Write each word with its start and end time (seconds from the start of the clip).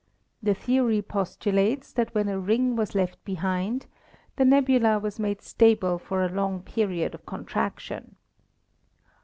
The 0.41 0.55
theory 0.55 1.03
postulates 1.03 1.93
that 1.93 2.15
when 2.15 2.27
a 2.27 2.39
ring 2.39 2.75
was 2.75 2.95
left 2.95 3.23
behind, 3.23 3.85
the 4.35 4.43
nebula 4.43 4.97
was 4.97 5.19
made 5.19 5.43
stable 5.43 5.99
for 5.99 6.25
a 6.25 6.29
long 6.33 6.63
period 6.63 7.13
of 7.13 7.27
contraction. 7.27 8.15